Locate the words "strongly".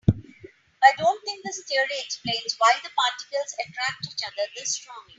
4.73-5.09